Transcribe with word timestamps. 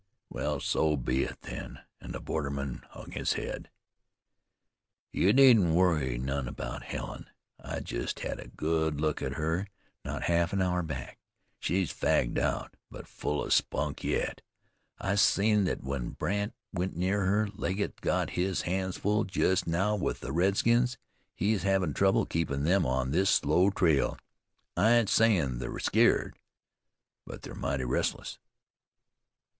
"Well, 0.31 0.59
so 0.59 0.97
be 0.97 1.25
it 1.25 1.41
then," 1.41 1.81
and 1.99 2.11
the 2.15 2.19
borderman 2.19 2.81
hung 2.89 3.11
his 3.11 3.33
head. 3.33 3.69
"You 5.11 5.31
needn't 5.31 5.75
worry 5.75 6.17
none, 6.17 6.51
'bout 6.51 6.81
Helen. 6.81 7.29
I 7.59 7.81
jest 7.81 8.21
had 8.21 8.39
a 8.39 8.47
good 8.47 8.99
look 8.99 9.21
at 9.21 9.33
her, 9.33 9.67
not 10.03 10.23
half 10.23 10.53
an 10.53 10.61
hour 10.63 10.81
back. 10.81 11.19
She's 11.59 11.93
fagged 11.93 12.39
out; 12.39 12.75
but 12.89 13.07
full 13.07 13.43
of 13.45 13.53
spunk 13.53 14.03
yet. 14.03 14.41
I 14.97 15.13
seen 15.13 15.65
thet 15.65 15.83
when 15.83 16.09
Brandt 16.13 16.55
went 16.73 16.95
near 16.95 17.27
her. 17.27 17.47
Legget's 17.53 17.99
got 18.01 18.31
his 18.31 18.63
hands 18.63 18.97
full 18.97 19.23
jest 19.23 19.67
now 19.67 19.95
with 19.95 20.21
the 20.21 20.31
redskins. 20.31 20.97
He's 21.35 21.61
hevin' 21.61 21.93
trouble 21.93 22.25
keepin' 22.25 22.63
them 22.63 22.87
on 22.87 23.11
this 23.11 23.29
slow 23.29 23.69
trail. 23.69 24.17
I 24.75 24.93
ain't 24.93 25.09
sayin' 25.09 25.59
they're 25.59 25.77
skeered; 25.77 26.39
but 27.23 27.43
they're 27.43 27.53
mighty 27.53 27.85
restless." 27.85 28.39